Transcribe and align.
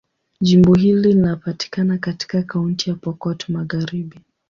Jimbo 0.41 0.73
hili 0.73 1.01
linapatikana 1.09 1.97
katika 1.97 2.43
Kaunti 2.43 2.89
ya 2.89 2.95
Pokot 2.95 3.49
Magharibi. 3.49 4.19